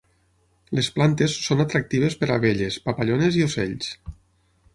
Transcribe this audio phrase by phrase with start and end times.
[0.77, 3.93] Les plantes són atractives per a abelles, papallones i ocells.